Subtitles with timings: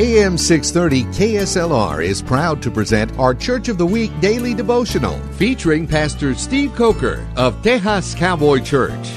[0.00, 5.88] AM 630 KSLR is proud to present our Church of the Week daily devotional featuring
[5.88, 9.08] Pastor Steve Coker of Tejas Cowboy Church.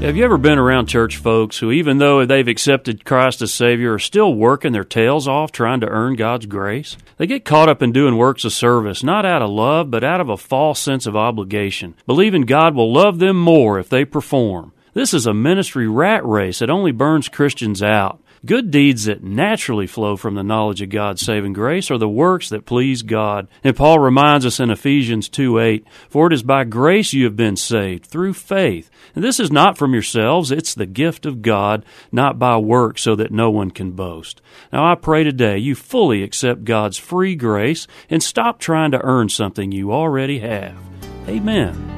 [0.00, 3.92] Have you ever been around church folks who, even though they've accepted Christ as Savior,
[3.92, 6.96] are still working their tails off trying to earn God's grace?
[7.18, 10.22] They get caught up in doing works of service, not out of love, but out
[10.22, 14.72] of a false sense of obligation, believing God will love them more if they perform.
[14.94, 18.22] This is a ministry rat race that only burns Christians out.
[18.46, 22.48] Good deeds that naturally flow from the knowledge of God's saving grace are the works
[22.50, 23.48] that please God.
[23.64, 27.36] And Paul reminds us in Ephesians 2 8, For it is by grace you have
[27.36, 28.90] been saved, through faith.
[29.14, 33.16] And this is not from yourselves, it's the gift of God, not by works, so
[33.16, 34.40] that no one can boast.
[34.72, 39.28] Now I pray today you fully accept God's free grace and stop trying to earn
[39.28, 40.76] something you already have.
[41.26, 41.97] Amen.